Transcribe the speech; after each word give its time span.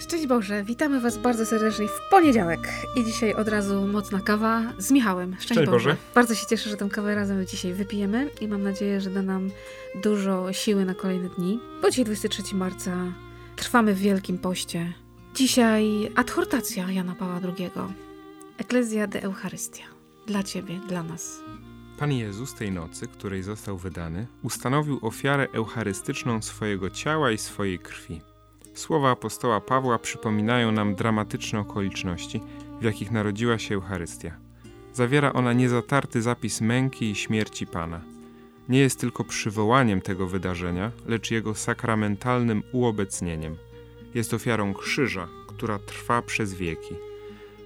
Szczęść 0.00 0.26
Boże, 0.26 0.64
witamy 0.64 1.00
Was 1.00 1.18
bardzo 1.18 1.46
serdecznie 1.46 1.88
w 1.88 2.00
poniedziałek. 2.10 2.60
I 2.96 3.04
dzisiaj 3.04 3.34
od 3.34 3.48
razu 3.48 3.86
mocna 3.86 4.20
kawa 4.20 4.72
z 4.78 4.90
Michałem. 4.90 5.32
Szczęść, 5.32 5.44
Szczęść 5.44 5.70
Boże. 5.70 5.90
Boże. 5.90 5.96
Bardzo 6.14 6.34
się 6.34 6.46
cieszę, 6.46 6.70
że 6.70 6.76
tę 6.76 6.88
kawę 6.88 7.14
razem 7.14 7.46
dzisiaj 7.46 7.72
wypijemy 7.72 8.30
i 8.40 8.48
mam 8.48 8.62
nadzieję, 8.62 9.00
że 9.00 9.10
da 9.10 9.22
nam 9.22 9.50
dużo 10.02 10.52
siły 10.52 10.84
na 10.84 10.94
kolejne 10.94 11.28
dni. 11.28 11.60
Bo 11.82 11.90
dzisiaj 11.90 12.04
23 12.04 12.54
marca 12.54 12.96
trwamy 13.56 13.94
w 13.94 13.98
Wielkim 13.98 14.38
Poście. 14.38 14.92
Dzisiaj 15.34 16.12
adhortacja 16.16 16.90
Jana 16.90 17.14
Pawła 17.14 17.40
II. 17.58 17.70
Eklezja 18.58 19.06
de 19.06 19.22
Eucharystia. 19.22 19.84
Dla 20.26 20.42
Ciebie, 20.42 20.80
dla 20.88 21.02
nas. 21.02 21.40
Pan 21.98 22.12
Jezus 22.12 22.54
tej 22.54 22.72
nocy, 22.72 23.06
której 23.06 23.42
został 23.42 23.78
wydany, 23.78 24.26
ustanowił 24.42 24.98
ofiarę 25.02 25.48
eucharystyczną 25.52 26.42
swojego 26.42 26.90
ciała 26.90 27.30
i 27.30 27.38
swojej 27.38 27.78
krwi. 27.78 28.29
Słowa 28.80 29.10
apostoła 29.10 29.60
Pawła 29.60 29.98
przypominają 29.98 30.72
nam 30.72 30.94
dramatyczne 30.94 31.60
okoliczności, 31.60 32.40
w 32.80 32.84
jakich 32.84 33.10
narodziła 33.10 33.58
się 33.58 33.74
Eucharystia. 33.74 34.36
Zawiera 34.92 35.32
ona 35.32 35.52
niezatarty 35.52 36.22
zapis 36.22 36.60
męki 36.60 37.10
i 37.10 37.14
śmierci 37.14 37.66
Pana. 37.66 38.00
Nie 38.68 38.78
jest 38.78 39.00
tylko 39.00 39.24
przywołaniem 39.24 40.00
tego 40.00 40.26
wydarzenia, 40.26 40.90
lecz 41.06 41.30
jego 41.30 41.54
sakramentalnym 41.54 42.62
uobecnieniem. 42.72 43.56
Jest 44.14 44.34
ofiarą 44.34 44.74
krzyża, 44.74 45.28
która 45.48 45.78
trwa 45.78 46.22
przez 46.22 46.54
wieki. 46.54 46.94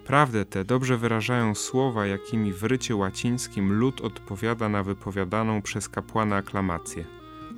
Prawdę 0.07 0.45
tę 0.45 0.65
dobrze 0.65 0.99
wyrażają 0.99 1.55
słowa, 1.55 2.07
jakimi 2.07 2.53
w 2.53 2.65
rycie 2.65 2.97
łacińskim 2.97 3.73
lud 3.73 4.01
odpowiada 4.01 4.69
na 4.69 4.83
wypowiadaną 4.83 5.63
przez 5.63 5.89
kapłana 5.89 6.37
aklamację. 6.37 7.05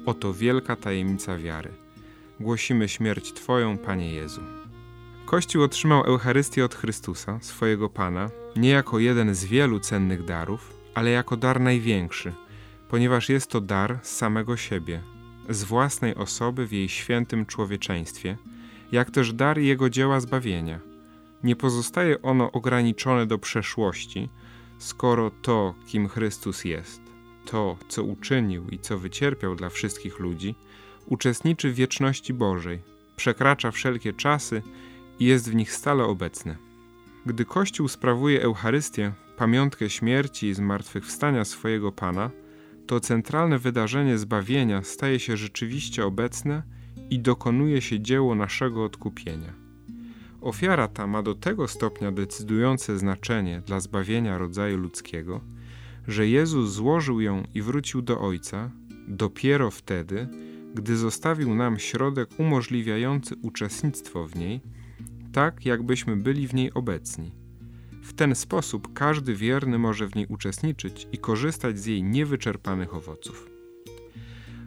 Oto 0.06 0.34
wielka 0.34 0.76
tajemnica 0.76 1.36
wiary. 1.38 1.85
Głosimy 2.40 2.88
śmierć 2.88 3.32
Twoją, 3.32 3.78
Panie 3.78 4.12
Jezu. 4.12 4.40
Kościół 5.26 5.62
otrzymał 5.62 6.04
Eucharystię 6.04 6.64
od 6.64 6.74
Chrystusa, 6.74 7.38
swojego 7.40 7.88
Pana, 7.88 8.30
nie 8.56 8.70
jako 8.70 8.98
jeden 8.98 9.34
z 9.34 9.44
wielu 9.44 9.80
cennych 9.80 10.24
darów, 10.24 10.76
ale 10.94 11.10
jako 11.10 11.36
dar 11.36 11.60
największy, 11.60 12.32
ponieważ 12.88 13.28
jest 13.28 13.50
to 13.50 13.60
dar 13.60 13.98
z 14.02 14.16
samego 14.16 14.56
siebie, 14.56 15.02
z 15.48 15.64
własnej 15.64 16.14
osoby 16.14 16.66
w 16.66 16.72
jej 16.72 16.88
świętym 16.88 17.46
człowieczeństwie, 17.46 18.36
jak 18.92 19.10
też 19.10 19.32
dar 19.32 19.58
Jego 19.58 19.90
dzieła 19.90 20.20
zbawienia. 20.20 20.80
Nie 21.44 21.56
pozostaje 21.56 22.22
ono 22.22 22.52
ograniczone 22.52 23.26
do 23.26 23.38
przeszłości, 23.38 24.28
skoro 24.78 25.30
to, 25.42 25.74
kim 25.86 26.08
Chrystus 26.08 26.64
jest, 26.64 27.00
to, 27.46 27.76
co 27.88 28.02
uczynił 28.02 28.68
i 28.68 28.78
co 28.78 28.98
wycierpiał 28.98 29.54
dla 29.54 29.68
wszystkich 29.68 30.18
ludzi, 30.18 30.54
uczestniczy 31.06 31.72
w 31.72 31.74
wieczności 31.74 32.34
Bożej, 32.34 32.82
przekracza 33.16 33.70
wszelkie 33.70 34.12
czasy 34.12 34.62
i 35.18 35.24
jest 35.24 35.50
w 35.50 35.54
nich 35.54 35.72
stale 35.72 36.04
obecny. 36.04 36.56
Gdy 37.26 37.44
Kościół 37.44 37.88
sprawuje 37.88 38.42
Eucharystię, 38.42 39.12
pamiątkę 39.36 39.90
śmierci 39.90 40.46
i 40.46 40.54
zmartwychwstania 40.54 41.44
swojego 41.44 41.92
Pana, 41.92 42.30
to 42.86 43.00
centralne 43.00 43.58
wydarzenie 43.58 44.18
zbawienia 44.18 44.82
staje 44.82 45.20
się 45.20 45.36
rzeczywiście 45.36 46.06
obecne 46.06 46.62
i 47.10 47.18
dokonuje 47.18 47.80
się 47.80 48.00
dzieło 48.00 48.34
naszego 48.34 48.84
odkupienia. 48.84 49.52
Ofiara 50.40 50.88
ta 50.88 51.06
ma 51.06 51.22
do 51.22 51.34
tego 51.34 51.68
stopnia 51.68 52.12
decydujące 52.12 52.98
znaczenie 52.98 53.62
dla 53.66 53.80
zbawienia 53.80 54.38
rodzaju 54.38 54.76
ludzkiego, 54.78 55.40
że 56.08 56.28
Jezus 56.28 56.70
złożył 56.70 57.20
ją 57.20 57.42
i 57.54 57.62
wrócił 57.62 58.02
do 58.02 58.20
Ojca 58.20 58.70
dopiero 59.08 59.70
wtedy, 59.70 60.28
gdy 60.76 60.96
zostawił 60.96 61.54
nam 61.54 61.78
środek 61.78 62.28
umożliwiający 62.38 63.34
uczestnictwo 63.42 64.26
w 64.26 64.36
niej, 64.36 64.60
tak 65.32 65.66
jakbyśmy 65.66 66.16
byli 66.16 66.48
w 66.48 66.54
niej 66.54 66.74
obecni. 66.74 67.32
W 68.02 68.12
ten 68.12 68.34
sposób 68.34 68.92
każdy 68.94 69.34
wierny 69.34 69.78
może 69.78 70.08
w 70.08 70.14
niej 70.14 70.26
uczestniczyć 70.26 71.08
i 71.12 71.18
korzystać 71.18 71.78
z 71.78 71.86
jej 71.86 72.02
niewyczerpanych 72.02 72.94
owoców. 72.94 73.50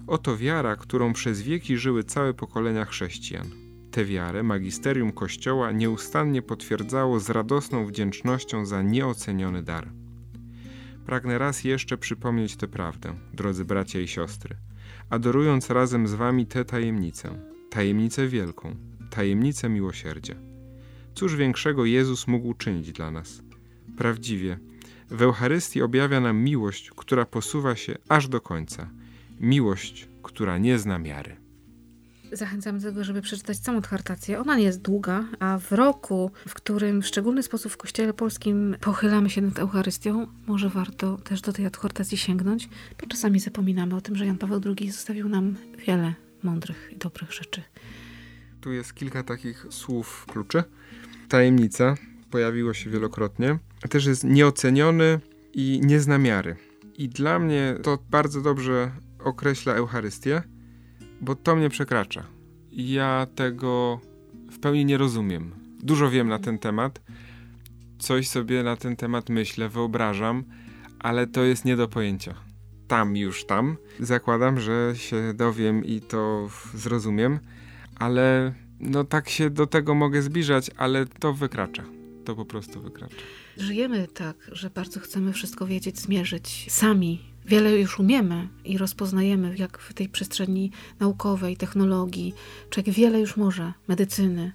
Oto 0.08 0.38
wiara, 0.38 0.76
którą 0.76 1.14
przez 1.14 1.42
wieki 1.42 1.78
żyły 1.78 2.04
całe 2.04 2.34
pokolenia 2.34 2.86
chrześcijan. 2.86 3.48
Tę 3.92 4.06
wiarę 4.06 4.44
magisterium 4.44 5.12
Kościoła 5.12 5.72
nieustannie 5.72 6.42
potwierdzało 6.42 7.20
z 7.20 7.30
radosną 7.30 7.86
wdzięcznością 7.86 8.66
za 8.66 8.82
nieoceniony 8.82 9.64
dar. 9.64 9.90
Pragnę 11.06 11.38
raz 11.38 11.64
jeszcze 11.64 11.98
przypomnieć 11.98 12.56
tę 12.56 12.68
prawdę, 12.68 13.16
drodzy 13.34 13.66
bracia 13.66 14.00
i 14.00 14.08
siostry, 14.08 14.56
adorując 15.10 15.70
razem 15.70 16.08
z 16.08 16.14
wami 16.14 16.46
tę 16.46 16.66
tajemnicę, 16.66 17.30
tajemnicę 17.70 18.28
wielką, 18.28 18.76
tajemnicę 19.10 19.70
miłosierdzia. 19.70 20.36
Cóż 21.14 21.36
większego 21.36 21.86
Jezus 21.86 22.28
mógł 22.28 22.54
czynić 22.54 22.92
dla 22.92 23.12
nas? 23.12 23.42
Prawdziwie, 23.98 24.60
w 25.12 25.22
Eucharystii 25.22 25.82
objawia 25.82 26.20
nam 26.20 26.38
miłość, 26.38 26.92
która 26.96 27.26
posuwa 27.26 27.76
się 27.76 27.96
aż 28.10 28.28
do 28.28 28.42
końca. 28.42 28.90
Miłość, 29.40 30.10
która 30.24 30.58
nie 30.58 30.80
zna 30.80 31.00
miary. 31.00 31.49
Zachęcam 32.32 32.80
do 32.80 32.90
tego, 32.90 33.04
żeby 33.04 33.22
przeczytać 33.22 33.58
całą 33.58 33.78
adhortację. 33.78 34.40
Ona 34.40 34.58
nie 34.58 34.64
jest 34.64 34.82
długa, 34.82 35.26
a 35.40 35.60
w 35.60 35.72
roku, 35.72 36.32
w 36.48 36.54
którym 36.54 37.02
w 37.02 37.08
szczególny 37.08 37.44
sposób 37.44 37.72
w 37.72 37.78
Kościele 37.78 38.14
Polskim 38.14 38.76
pochylamy 38.82 39.30
się 39.30 39.42
nad 39.42 39.60
Eucharystią, 39.60 40.28
może 40.48 40.70
warto 40.70 41.18
też 41.18 41.42
do 41.42 41.54
tej 41.54 41.66
adhortacji 41.66 42.18
sięgnąć, 42.18 42.70
bo 43.02 43.08
czasami 43.08 43.40
zapominamy 43.40 43.96
o 43.96 44.02
tym, 44.02 44.16
że 44.16 44.26
Jan 44.26 44.38
Paweł 44.38 44.62
II 44.80 44.92
zostawił 44.92 45.30
nam 45.30 45.56
wiele 45.88 46.14
mądrych 46.44 46.90
i 46.92 46.98
dobrych 46.98 47.34
rzeczy. 47.34 47.62
Tu 48.62 48.72
jest 48.72 48.94
kilka 48.94 49.24
takich 49.24 49.66
słów 49.70 50.26
kluczy. 50.32 50.64
Tajemnica 51.30 51.96
pojawiło 52.32 52.74
się 52.74 52.90
wielokrotnie. 52.90 53.60
Też 53.90 54.06
jest 54.06 54.24
nieoceniony 54.24 55.20
i 55.54 55.82
nie 55.84 56.00
zna 56.00 56.18
miary. 56.18 56.56
I 56.98 57.10
dla 57.10 57.40
mnie 57.40 57.76
to 57.84 57.98
bardzo 58.10 58.42
dobrze 58.42 58.92
określa 59.24 59.74
Eucharystię, 59.74 60.44
bo 61.22 61.36
to 61.36 61.56
mnie 61.56 61.70
przekracza. 61.70 62.24
Ja 62.72 63.28
tego 63.36 64.00
w 64.52 64.60
pełni 64.60 64.86
nie 64.86 64.98
rozumiem. 64.98 65.52
Dużo 65.84 66.10
wiem 66.10 66.28
na 66.28 66.40
ten 66.40 66.60
temat, 66.60 67.02
coś 68.00 68.28
sobie 68.28 68.64
na 68.64 68.76
ten 68.76 68.96
temat 68.96 69.30
myślę, 69.30 69.70
wyobrażam, 69.70 70.44
ale 71.00 71.28
to 71.28 71.44
jest 71.44 71.66
nie 71.66 71.76
do 71.76 71.88
pojęcia. 71.88 72.36
Tam 72.88 73.18
już 73.18 73.46
tam. 73.46 73.78
Zakładam, 74.00 74.60
że 74.60 74.94
się 74.96 75.34
dowiem 75.34 75.86
i 75.86 76.02
to 76.02 76.50
zrozumiem, 76.74 77.40
ale 77.96 78.54
no 78.80 79.04
tak 79.04 79.30
się 79.30 79.50
do 79.50 79.68
tego 79.68 79.96
mogę 79.96 80.22
zbliżać, 80.22 80.72
ale 80.78 81.06
to 81.06 81.34
wykracza. 81.34 81.84
To 82.26 82.36
po 82.36 82.46
prostu 82.46 82.82
wykracza. 82.82 83.16
Żyjemy 83.58 84.08
tak, 84.08 84.36
że 84.52 84.70
bardzo 84.70 85.00
chcemy 85.00 85.34
wszystko 85.34 85.66
wiedzieć, 85.66 86.00
zmierzyć 86.00 86.66
sami. 86.70 87.22
Wiele 87.50 87.80
już 87.80 88.00
umiemy 88.00 88.48
i 88.66 88.78
rozpoznajemy, 88.78 89.56
jak 89.58 89.78
w 89.78 89.94
tej 89.94 90.10
przestrzeni 90.10 90.72
naukowej, 91.00 91.58
technologii, 91.58 92.34
człowiek 92.70 92.96
wiele 92.96 93.20
już 93.20 93.38
może, 93.38 93.74
medycyny. 93.88 94.52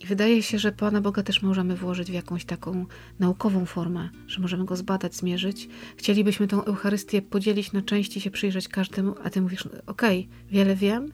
I 0.00 0.06
wydaje 0.06 0.42
się, 0.42 0.58
że 0.58 0.72
Pana 0.72 1.00
Boga 1.00 1.22
też 1.22 1.42
możemy 1.42 1.76
włożyć 1.76 2.10
w 2.10 2.14
jakąś 2.14 2.44
taką 2.44 2.86
naukową 3.18 3.66
formę, 3.66 4.08
że 4.26 4.40
możemy 4.40 4.64
go 4.64 4.76
zbadać, 4.76 5.14
zmierzyć. 5.14 5.68
Chcielibyśmy 5.96 6.48
tą 6.48 6.64
Eucharystię 6.64 7.22
podzielić 7.22 7.72
na 7.72 7.82
części, 7.82 8.20
się 8.20 8.30
przyjrzeć 8.30 8.68
każdemu, 8.68 9.14
a 9.24 9.30
ty 9.30 9.40
mówisz, 9.40 9.68
okej, 9.86 10.28
wiele 10.50 10.76
wiem, 10.76 11.12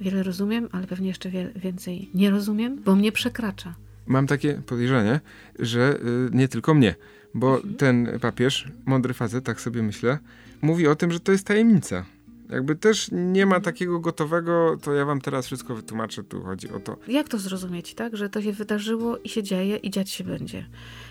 Wiele 0.00 0.22
rozumiem, 0.22 0.68
ale 0.72 0.86
pewnie 0.86 1.08
jeszcze 1.08 1.30
więcej 1.56 2.10
nie 2.14 2.30
rozumiem, 2.30 2.82
bo 2.82 2.96
mnie 2.96 3.12
przekracza. 3.12 3.74
Mam 4.06 4.26
takie 4.26 4.62
podejrzenie, 4.66 5.20
że 5.58 5.98
y, 6.00 6.30
nie 6.32 6.48
tylko 6.48 6.74
mnie, 6.74 6.94
bo 7.34 7.54
Mhm. 7.56 7.74
ten 7.74 8.18
papież, 8.20 8.68
mądry 8.86 9.14
facet, 9.14 9.44
tak 9.44 9.60
sobie 9.60 9.82
myślę, 9.82 10.18
mówi 10.62 10.86
o 10.86 10.96
tym, 10.96 11.10
że 11.12 11.20
to 11.20 11.32
jest 11.32 11.46
tajemnica. 11.46 12.04
Jakby 12.50 12.76
też 12.76 13.08
nie 13.12 13.46
ma 13.46 13.60
takiego 13.60 14.00
gotowego, 14.00 14.76
to 14.82 14.94
ja 14.94 15.04
wam 15.04 15.20
teraz 15.20 15.46
wszystko 15.46 15.74
wytłumaczę, 15.74 16.24
tu 16.24 16.42
chodzi 16.42 16.70
o 16.70 16.80
to. 16.80 16.96
Jak 17.08 17.28
to 17.28 17.38
zrozumieć, 17.38 17.94
tak? 17.94 18.16
Że 18.16 18.28
to 18.28 18.42
się 18.42 18.52
wydarzyło 18.52 19.18
i 19.18 19.28
się 19.28 19.42
dzieje 19.42 19.76
i 19.76 19.90
dziać 19.90 20.10
się 20.10 20.24
będzie. 20.24 20.66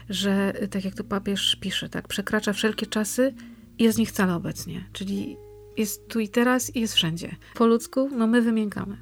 Że, 0.10 0.64
y, 0.64 0.68
tak 0.68 0.86
jak 0.86 0.96
tu 0.96 1.04
papież 1.04 1.58
pisze, 1.62 1.90
tak, 1.90 2.08
przekracza 2.08 2.54
wszelkie 2.54 2.86
czasy 2.86 3.34
i 3.80 3.84
jest 3.84 3.98
niechcale 3.98 4.36
obecnie. 4.36 4.86
Czyli 4.94 5.38
jest 5.78 6.08
tu 6.08 6.20
i 6.20 6.30
teraz 6.30 6.76
i 6.76 6.80
jest 6.82 6.94
wszędzie. 6.96 7.36
Po 7.56 7.68
ludzku, 7.68 8.10
no 8.18 8.28
my 8.28 8.42
wymiękamy. 8.42 8.98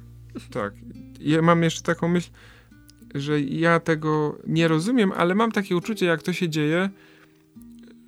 Tak. 0.50 0.72
Ja 1.20 1.42
mam 1.42 1.62
jeszcze 1.62 1.82
taką 1.82 2.08
myśl, 2.08 2.30
że 3.14 3.40
ja 3.40 3.80
tego 3.80 4.38
nie 4.46 4.68
rozumiem, 4.68 5.12
ale 5.12 5.34
mam 5.34 5.52
takie 5.52 5.76
uczucie, 5.76 6.06
jak 6.06 6.22
to 6.22 6.32
się 6.32 6.48
dzieje, 6.48 6.90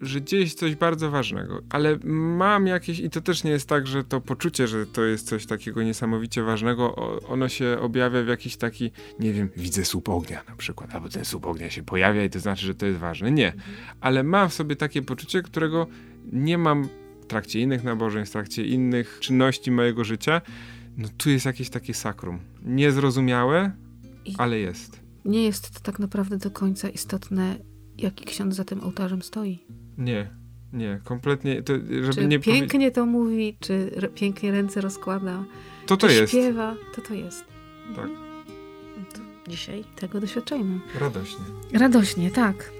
że 0.00 0.22
dzieje 0.22 0.48
się 0.48 0.54
coś 0.54 0.74
bardzo 0.74 1.10
ważnego. 1.10 1.62
Ale 1.70 1.98
mam 2.04 2.66
jakieś, 2.66 2.98
i 2.98 3.10
to 3.10 3.20
też 3.20 3.44
nie 3.44 3.50
jest 3.50 3.68
tak, 3.68 3.86
że 3.86 4.04
to 4.04 4.20
poczucie, 4.20 4.66
że 4.66 4.86
to 4.86 5.04
jest 5.04 5.28
coś 5.28 5.46
takiego 5.46 5.82
niesamowicie 5.82 6.42
ważnego, 6.42 6.96
ono 7.28 7.48
się 7.48 7.78
objawia 7.80 8.22
w 8.22 8.26
jakiś 8.26 8.56
taki, 8.56 8.90
nie 9.20 9.32
wiem, 9.32 9.48
widzę 9.56 9.84
słup 9.84 10.08
ognia 10.08 10.42
na 10.48 10.56
przykład, 10.56 10.94
albo 10.94 11.08
ten 11.08 11.24
słup 11.24 11.46
ognia 11.46 11.70
się 11.70 11.82
pojawia 11.82 12.24
i 12.24 12.30
to 12.30 12.40
znaczy, 12.40 12.66
że 12.66 12.74
to 12.74 12.86
jest 12.86 12.98
ważne. 12.98 13.30
Nie. 13.30 13.52
Ale 14.00 14.22
mam 14.22 14.48
w 14.48 14.54
sobie 14.54 14.76
takie 14.76 15.02
poczucie, 15.02 15.42
którego 15.42 15.86
nie 16.32 16.58
mam 16.58 16.88
w 17.22 17.26
trakcie 17.26 17.60
innych 17.60 17.84
nabożeństw, 17.84 18.30
w 18.30 18.32
trakcie 18.32 18.66
innych 18.66 19.18
czynności 19.20 19.70
mojego 19.70 20.04
życia. 20.04 20.40
No 20.96 21.08
tu 21.16 21.30
jest 21.30 21.46
jakieś 21.46 21.70
takie 21.70 21.94
sakrum. 21.94 22.38
Niezrozumiałe, 22.64 23.72
I- 24.28 24.34
ale 24.38 24.58
jest. 24.58 25.00
Nie 25.24 25.44
jest 25.44 25.70
to 25.70 25.80
tak 25.80 25.98
naprawdę 25.98 26.36
do 26.38 26.50
końca 26.50 26.88
istotne, 26.88 27.56
jaki 27.98 28.24
ksiądz 28.24 28.56
za 28.56 28.64
tym 28.64 28.84
ołtarzem 28.84 29.22
stoi. 29.22 29.58
Nie, 29.98 30.30
nie, 30.72 31.00
kompletnie, 31.04 31.62
to, 31.62 31.72
żeby 32.02 32.14
Czy 32.14 32.26
nie 32.26 32.38
pięknie 32.38 32.90
to 32.90 33.06
mówi, 33.06 33.56
czy 33.60 33.90
re- 33.96 34.08
pięknie 34.08 34.50
ręce 34.52 34.80
rozkłada, 34.80 35.44
to 35.86 35.96
to 35.96 36.08
czy 36.08 36.14
jest. 36.14 36.32
śpiewa, 36.32 36.74
to 36.94 37.00
to 37.02 37.14
jest. 37.14 37.44
Tak. 37.96 38.08
To 39.14 39.50
dzisiaj 39.50 39.84
tego 39.96 40.20
doświadczajmy. 40.20 40.80
Radośnie. 41.00 41.44
Radośnie, 41.72 42.30
tak. 42.30 42.72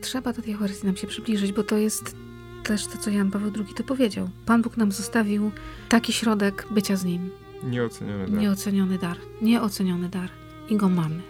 Trzeba 0.00 0.32
do 0.32 0.42
tej 0.42 0.52
Eucharystii 0.52 0.86
nam 0.86 0.96
się 0.96 1.06
przybliżyć, 1.06 1.52
bo 1.52 1.62
to 1.62 1.76
jest 1.76 2.16
też 2.64 2.86
to, 2.86 2.98
co 2.98 3.10
Jan 3.10 3.30
Paweł 3.30 3.52
II 3.56 3.74
to 3.76 3.84
powiedział. 3.84 4.28
Pan 4.46 4.62
Bóg 4.62 4.76
nam 4.76 4.92
zostawił 4.92 5.50
taki 5.88 6.12
środek 6.12 6.66
bycia 6.70 6.96
z 6.96 7.04
Nim. 7.04 7.30
Nieocenione 7.62 8.26
dar. 8.28 8.40
Nieoceniony 8.40 8.98
dar. 8.98 9.16
Nieoceniony 9.42 10.08
dar. 10.08 10.28
I 10.68 10.76
go 10.76 10.88
mamy. 10.88 11.22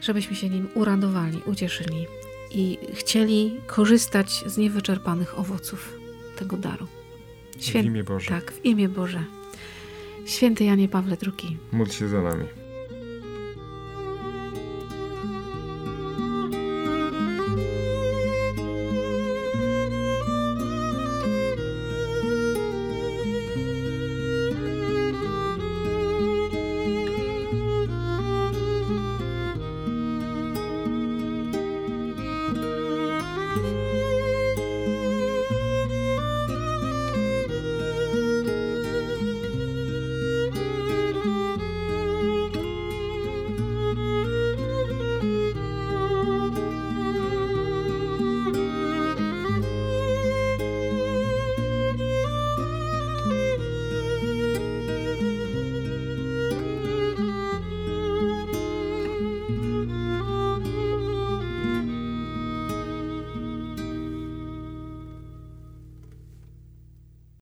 Żebyśmy 0.00 0.36
się 0.36 0.48
nim 0.48 0.68
uradowali, 0.74 1.42
ucieszyli 1.46 2.06
i 2.50 2.78
chcieli 2.94 3.60
korzystać 3.66 4.44
z 4.46 4.56
niewyczerpanych 4.56 5.38
owoców 5.38 5.92
tego 6.36 6.56
daru. 6.56 6.86
W 7.58 7.74
imię 7.74 8.04
Boże. 8.04 8.28
Tak, 8.28 8.52
w 8.52 8.64
imię 8.64 8.88
Boże. 8.88 9.24
Święty 10.26 10.64
Janie 10.64 10.88
Pawle 10.88 11.16
II. 11.22 11.56
Módl 11.72 11.90
się 11.90 12.08
za 12.08 12.22
nami. 12.22 12.44